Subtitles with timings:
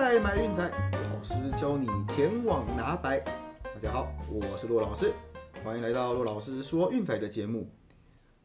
[0.00, 0.70] 再买运彩，
[1.12, 3.20] 老师教你前往拿白。
[3.62, 5.12] 大家好，我是骆老师，
[5.62, 7.68] 欢迎来到骆老师说运彩的节目。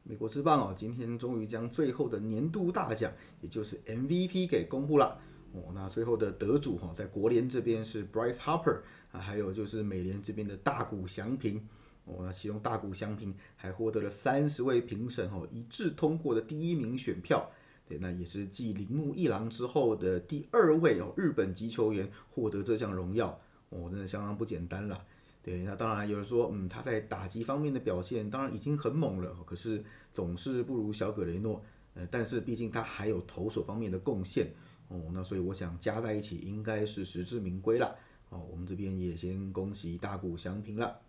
[0.04, 5.18] 美国之棒哦，今天终于将最后的年度大奖，也就是 MVP 给公布了。
[5.54, 8.82] 哦，那最后的得主哈，在国联这边是 Bryce Harper
[9.14, 11.66] 啊，还有就是美联这边的大谷翔平。
[12.04, 17.50] 哦，那其中大谷翔平还获得了三十位评审哦一致通过的第一名选票。
[17.88, 23.40] 对，那也是继铃木一郎之后的第二位哦，日本籍球员获得这项荣耀，
[23.70, 25.06] 哦，真的相当不简单了。
[25.44, 31.64] 对，那当然有人说，嗯，他在打击方面的表现当然已经很猛了，可是总是不如小葛雷诺，
[31.94, 34.48] 呃，但是毕竟他还有投手方面的贡献，
[34.88, 37.96] 哦，那所以我想加在一起应该是实至名归了。
[38.30, 41.00] 哦，我们这边也先恭喜大谷翔平了。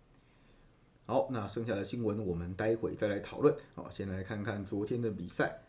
[1.07, 3.55] 好，那剩下的新闻我们待会再来讨论。
[3.73, 5.61] 好，先来看看昨天的比赛。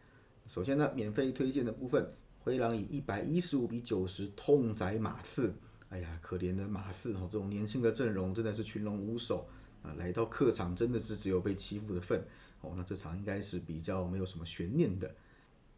[0.49, 2.11] 首先呢，免费推荐的部分，
[2.41, 5.55] 灰狼以一百一十五比九十痛宰马刺。
[5.91, 9.47] 哎呀，可怜的马刺哦，这种年轻的阵容真的是群龙无首
[9.83, 9.93] 啊！
[9.99, 12.25] 来到客场真的是只有被欺负的份
[12.63, 12.73] 哦。
[12.77, 15.15] 那这场应该是比较没有什么悬念的。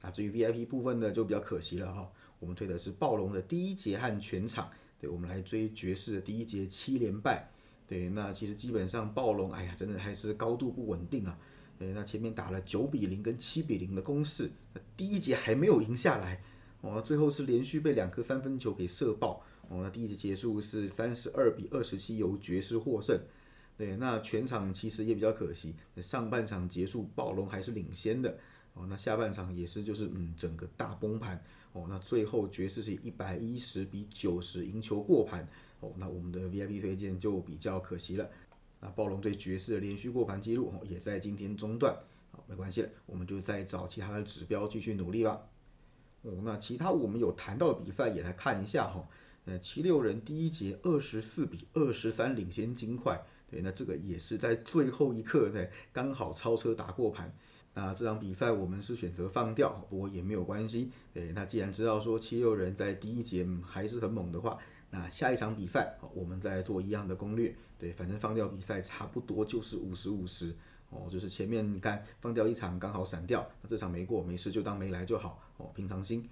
[0.01, 2.11] 那至于 VIP 部分呢，就比较可惜了哈。
[2.39, 7.51] 我们推的是暴龙的第一节和全场，对我们来追爵士的第一节七连败。
[7.89, 11.37] 对，那其实基本上暴龙，哎呀，真的还是高度不稳定啊。
[11.81, 14.51] 对，那前面打了九比零跟七比零的攻势，
[14.99, 16.43] 第一节还没有赢下来，
[16.83, 23.19] 哦，最后是连续被两颗三分球给射爆，哦，那第一节结束是三十二比二十七由爵士获胜，
[23.79, 28.37] 对，那全场其实也比较可惜，上半场结束暴龙还是领先的，
[28.75, 35.49] 哦，那下半场也是就是嗯整个大崩盘，哦，那最后爵士是一百一十比九十赢球过盘，
[35.81, 38.29] 哦，那我们的 VIP 推荐就比较可惜了。
[38.81, 41.95] 那暴龙队爵士的连续过盘记录哦，也在今天中断，
[42.33, 45.43] 好，没关系了，我们就再找其他的指标继续努力吧。
[46.23, 49.07] 哦，那其他我们有谈到的比赛也来看一下哈。
[49.45, 57.35] 呃，七六人第一节二十四比二十三领先金块，对，那这个也是在最后一刻呢，刚好超车打过盘。
[57.75, 60.91] 那这场比赛我们是选择放掉，不过也没有关系。
[61.15, 64.59] 诶，那既然知道说七六人在第一节还是很猛的话。
[64.91, 67.55] 那下一场比赛，我们再做一样的攻略。
[67.79, 70.55] 对，反正放掉比赛差不多就是五十五十
[70.91, 76.29] 哦，就是前面你看放掉一场刚好闪掉，那这场没过没事就当没来就好哦，平常心。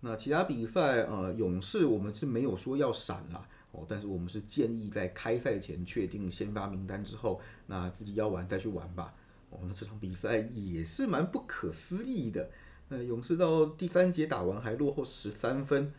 [0.00, 9.14] 那其他比赛，呃，勇士我们是没有说要闪啦哦，但是我们是建议在开赛前确定先发名单之后，那自己要玩再去玩吧。
[9.50, 12.50] 哦，那这场比赛也是蛮不可思议的，
[12.90, 15.92] 呃，勇士到第三节打完还落后十三分。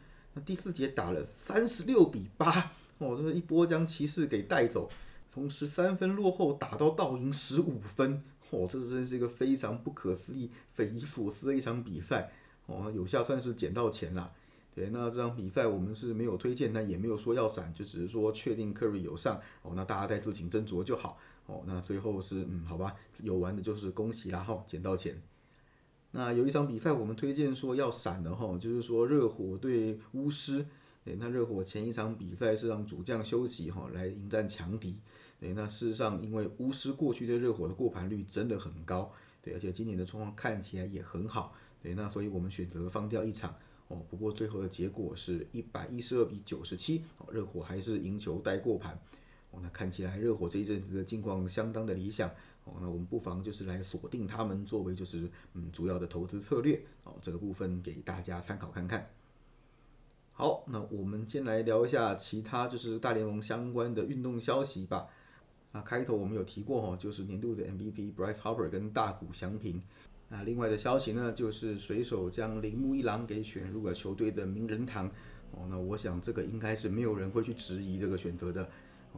[0.46, 4.90] 第四节打了三十六比八，哦，这是一波将骑士给带走，
[5.32, 12.32] 从十三分落后打到倒赢十五分，哦，这真是一个非常不可思议、匪夷所思的一场比赛，
[12.66, 14.34] 哦，有下算是捡到钱了。
[14.76, 21.18] 对，那这场比赛我们是没有推荐，但也没有说要闪，就只是说确定 Curry 有上，哦，那大家再自行斟酌就好，
[21.48, 25.20] 哦，那最后是嗯，好吧，有玩的就是恭喜啦，哈，捡到钱。
[26.18, 30.66] 那有一场比赛，我们推荐说要闪的哈，就是说热火对巫师。
[31.06, 34.96] 对，那热火前一场比赛是让主将休息哈，来迎战强敌。
[35.40, 39.14] 对，那事实上因为巫师过去对热火的过盘率真的很高，
[39.44, 41.54] 对，而且今年的状况看起来也很好。
[41.84, 43.54] 对，那所以我们选择放掉一场
[43.88, 44.04] 哦。
[44.10, 49.00] 不过最后的结果是一百一十二比九十七，热火还是赢球带过盘。
[49.52, 52.32] 哦，那看起来热火这一阵子的境况相当的理想。
[52.68, 59.10] 哦，那我们不妨就是来锁定他们作为就是嗯主要的投资策略哦，这个部分给大家参考看看。
[60.34, 65.08] 好，那我们先来聊一下其他就是大联盟相关的运动消息吧。
[65.72, 69.82] 那开头我们有提过哈，就是年度的 MVP Bryce Harper 跟大谷翔平。
[70.30, 75.08] 那另外的消息呢，就是水手将铃木一郎给选入了球队的名人堂。
[75.52, 78.70] 哦，那我想这个应该是没有人会去质疑这个选择的。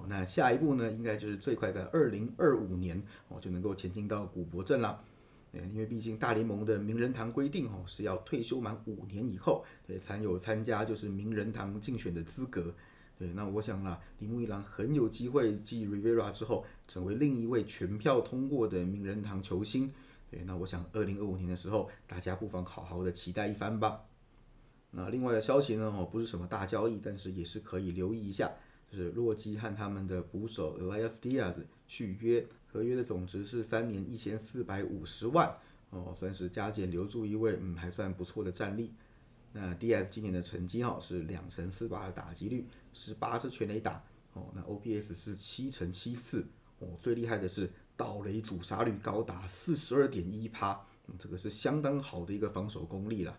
[0.07, 5.03] 那下一步呢，应该就是最快在二零二五年哦就能够前进到古博镇啦。
[5.51, 12.75] 因为毕竟大联盟的名人堂规定哦是要退休满五年以后，对才有参加就是名人堂竞选的资格。
[13.17, 19.91] 对，那我想啊，铃木一郎很有机会继 Rivera 之后，成为另一位全票通过的名人堂球星。
[20.29, 24.01] 对，那我想二零二五年的时候，大家不妨好好的期待一番吧。
[24.91, 28.51] 那另外的消息呢，哦不是什么大交易，但是也是可以留意一下。
[28.89, 31.53] 就是洛基和他们的捕手 Elias Diaz
[31.87, 35.55] 续约，合约的总值是三年一千四百五十万，
[35.91, 38.91] 哦，算是加减留住一位，嗯，还算不错的战力。
[39.51, 44.03] 那 Diaz 今年的成绩哈是两成四八的打击率，十八支全垒打，
[44.33, 46.45] 哦，那 OPS 是七乘七四，
[46.79, 50.79] 哦，最厉害的是盗垒阻杀率高达四十二点一趴，
[51.17, 53.37] 这个是相当好的一个防守功力了。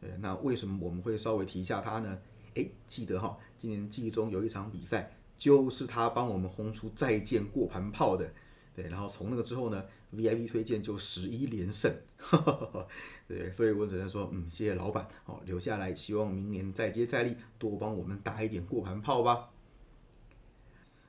[0.00, 2.18] 呃，那为什么我们会稍微提一下他呢？
[2.54, 8.32] 哎，记得哈，今年季中有一场比赛，就是他帮我们轰出再见过盘炮的。
[8.74, 9.84] 对，然后从那个之后呢
[10.14, 12.86] ，VIP 推荐就十一连胜，哈哈哈哈
[13.28, 19.50] 对，所以我只能说，嗯，谢谢老板，哦，留下来，希望明年再接再厉，多帮我们打一点过盘炮吧。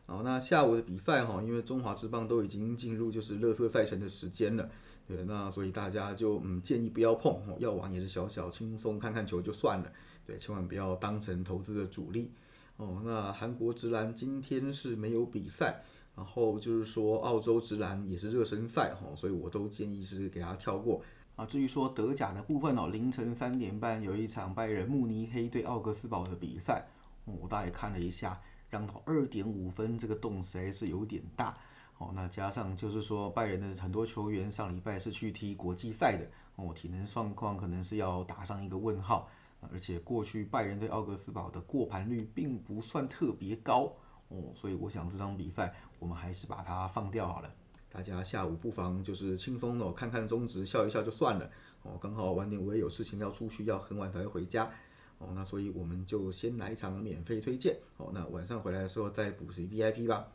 [0.05, 4.69] 好，那下午的比赛哈，因为中华之棒都已经进入就是乐色赛程的时间了，
[5.07, 9.93] 对，那所以大家就嗯建议不要碰，哦，要玩也是小小轻松看看球就算了，
[10.25, 12.31] 对，千万不要当成投资的主力。
[12.77, 15.83] 哦，那韩国直男今天是没有比赛。
[16.15, 21.01] 然后就是说，澳洲直男也是热身赛哈，所以我都建议是给他跳过
[21.35, 21.43] 啊。
[21.43, 26.85] 至于说德甲的部分哦，凌晨三点半有一场拜仁慕尼黑对奥格斯堡的比赛，
[27.25, 31.57] 我大概看了一下，让到二点五分，这个洞实在是有点大
[31.97, 32.11] 哦。
[32.13, 36.27] 那加上就是说，拜仁的很多球员上礼拜是去踢国际赛的
[36.57, 39.27] 哦，体能状况可能是要打上一个问号，
[39.71, 43.93] 而且过去拜仁对奥格斯堡的过盘率并不算特别高。
[44.29, 47.53] 哦，所以我想这场比赛我们还是把它放掉好了。
[47.91, 51.49] 大家下午不妨就是轻松的看看中职，笑一笑就算了。
[51.83, 54.71] 哦，刚好晚点我也有事情要出去，要很晚才会回家。
[55.19, 57.77] 哦，那所以我们就先来一场免费推荐。
[57.97, 60.27] 哦，那晚上回来的时候再补习 VIP 吧。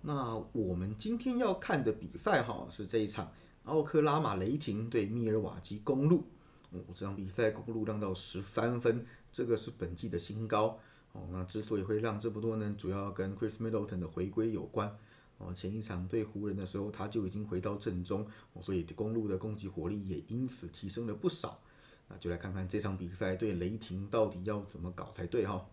[0.00, 3.32] 那我们今天要看的比赛哈是这一场
[3.64, 6.24] 奥克拉玛雷霆对密尔瓦基公路。
[6.70, 10.78] 哦，这场比赛公路让到十三分，这个是本季的新高。
[11.12, 14.96] 哦，那之所以会让这么多呢，主要跟 Chris Middleton 的回归有关。
[15.38, 21.60] 哦，前一场对湖人的时候，他就已经回到阵中，哦，所以公路的攻击火力也因此提升了不少。
[22.08, 25.66] 那就来看看这场比赛对雷霆到底要怎么搞才对哈。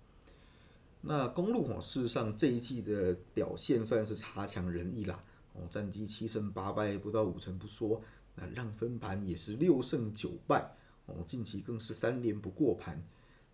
[1.02, 5.24] 那公路哦，事实上这一季的表现算是差强人意啦。
[5.54, 8.02] 哦，战绩七胜八败，不到五成不说，
[8.36, 10.76] 那让分盘也是六胜九败。
[11.06, 13.02] 哦，近期更是三连不过盘。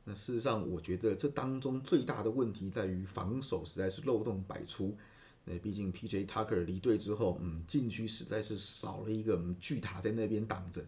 [0.04, 4.98] 那事实上，我觉得这当中最大的问题在于防守实在是漏洞百出。
[5.44, 6.26] 那毕竟 P.J.
[6.26, 10.84] Tucker 离队之后，嗯，禁区实在是少了一个巨塔在那边挡着。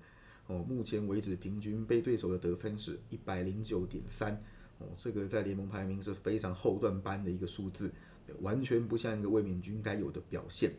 [0.47, 4.33] 哦，目前为止平均被对手的得分是一百零九点三。
[4.79, 7.91] 哦，这个在联盟排名是非常后段班的一个数字，
[8.41, 10.73] 完全不像一个卫冕军该有的表现。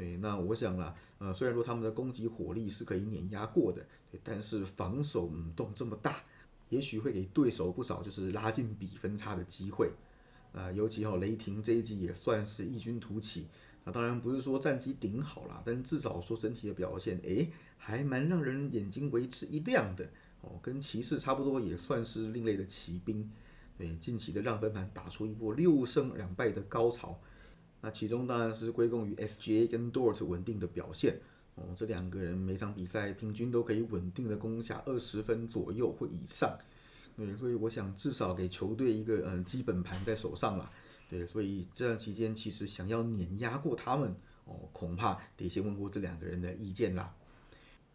[0.00, 3.84] 对，那我想啦，呃，虽然说他们的攻击火力是可以碾压过的，
[4.24, 6.22] 但是防守嗯洞这么大。
[6.70, 9.90] 也许会给对手不少就是拉近比分差的机会，
[10.54, 13.48] 啊，尤其哈雷霆这一季也算是异军突起，
[13.84, 20.08] 啊，当然不是说战绩顶好啦，但至少说整体的表现，哎，还蛮让人眼睛为之一亮的，
[20.40, 23.30] 哦，跟骑士差不多也算是另类的骑兵，
[23.76, 27.20] 对，近期的让分盘打出一波六胜两败的高潮，
[27.80, 31.20] 那其中当然是归功于 SGA 跟 Dort 稳定的表现。
[31.56, 36.56] 哦，这两个人每场比赛平均都可以稳定的攻下二十分左右或以上，
[37.16, 40.70] 对，所以我想至少给球队一个嗯基本盘在手上了，
[41.10, 47.14] 对，所以这段期间其实想要碾压过他们，哦，恐怕得先问过这两个人的意见啦。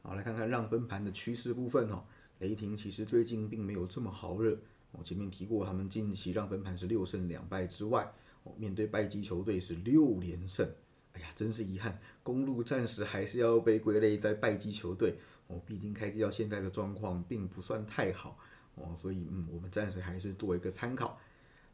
[0.04, 2.04] 好，来看看让分盘的趋势部分哦，
[2.40, 4.60] 雷霆其实最近并没有这么好热，
[4.92, 8.14] 我前面提过他们近期让分盘是六胜两败之外，
[8.58, 10.70] 面对拜基球队是六连胜。
[11.14, 15.18] 哎呀，真是遗憾，公路暂时还是要被归类在拜基球队
[15.48, 15.62] 哦。
[15.66, 18.38] 毕竟开季到现在的状况并不算太好
[18.76, 21.18] 哦，所以嗯，我们暂时还是做一个参考。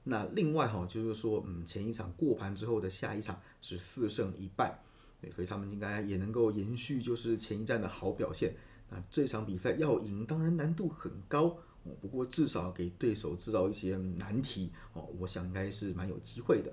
[0.03, 4.79] 那另外哈，就是说嗯，前一场过盘之后的下一场是四胜一败，
[5.21, 8.53] 对，所以他们应该也能够延续就是前一站的好表现。
[8.89, 11.57] 那这场比赛要赢，当然难度很高
[11.99, 16.71] 不过至少给对手制造一些难题哦，我想应该是蛮有机会的。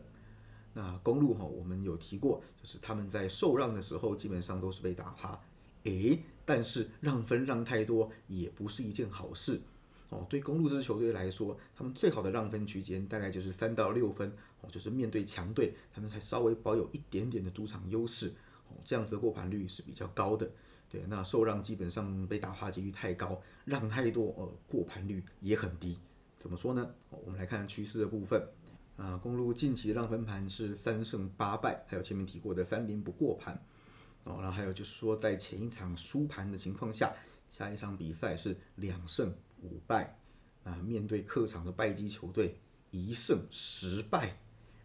[0.74, 5.40] 那公路哈，我们有提过，就是他们在受让的时候，基本上都是被打趴。
[5.84, 9.60] 诶，但是让分让太多也不是一件好事
[10.10, 10.26] 哦。
[10.28, 18.32] 对公路这支球队来说，他们最好的让分区间大概就是三到六分哦，就是面对强队，他们才稍微保有一点点的主场优势，
[18.84, 20.50] 这样子的过盘率是比较高的。
[20.90, 25.98] 对，那受让基本上被打趴几率太高，让太多呃，过盘率也很低。
[26.40, 26.94] 怎么说呢？
[27.10, 28.48] 我们来看趋势的部分。
[28.96, 33.62] 啊，公路近期的让分盘是三胜八败，还有前面提过的三连不过盘，
[34.24, 37.14] 哦，然后还有就是说在前一场输盘的情况下，
[37.52, 39.32] 下一场比赛是两胜
[39.62, 40.18] 五败，
[40.64, 42.58] 啊，面对客场的败绩球队
[42.90, 44.36] 一胜十败，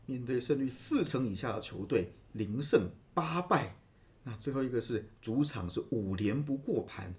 [0.05, 3.75] 面对胜率四成以下的球队零胜八败，
[4.23, 7.15] 那最后一个是主场是五连不过盘，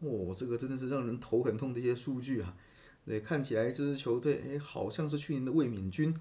[0.00, 2.56] 哦，这个真的是让人头很痛这些数据啊。
[3.04, 6.14] 对，看起来这支球队，哎，好像是去年的卫冕军，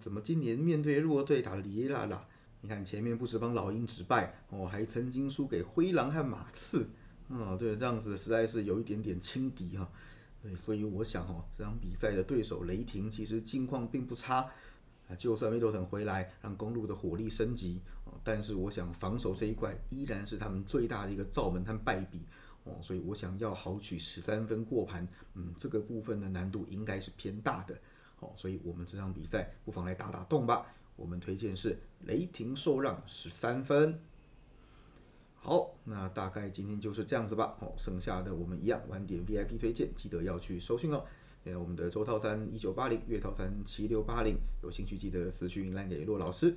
[0.00, 2.26] 怎么今年面对弱队打哩啦啦？
[2.62, 6.88] 你看前面不止帮老鹰止败，哦，还曾经输给灰狼和马刺，
[7.28, 9.90] 哦，对，这样子实在是有一点点轻敌哈。
[10.42, 14.48] 对，所以我想哦，这场比赛的对手雷霆其实近况并不差。
[15.16, 22.20] 就算梅多腾回来，让公路的火力升级，哦，但是我想防守这一块依然是他们最大的一个罩门和败笔，
[22.64, 27.76] 哦，所以我想要好取十三分过盘，嗯，这个部分的难度应该是偏大的，
[28.20, 30.66] 哦，所以我们这场比赛不妨来打打洞吧，
[30.96, 33.98] 我们推荐是雷霆受让十三分。
[35.34, 41.04] 好，那大概今天就是这样子吧，好，剩下的我们一样晚点 VIP 推荐，记得要去收讯哦。
[41.44, 46.56] 呃，我们的周套餐一九八零，月套餐七六八零，有兴趣记得私讯来给骆老师。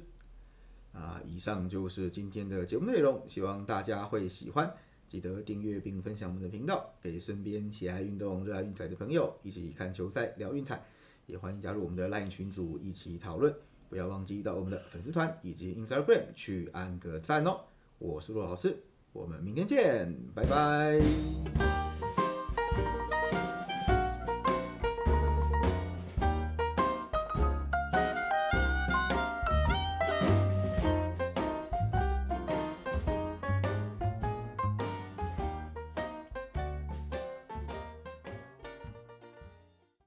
[0.93, 4.73] 啊，以上就是今天的节目内容，希望大家会喜欢，
[5.09, 10.85] 记得订阅并分享我们的频道，给身边喜爱运动、热爱运彩的朋友一起看球赛、聊运彩，
[11.25, 13.53] 也欢迎加入我们的 LINE 群组一起讨论，
[13.89, 17.59] 不要忘记到我们的粉丝团以及 Instagram 去按个赞哦。
[17.97, 18.77] 我是骆老师，
[19.11, 21.84] 我们明天见，拜拜。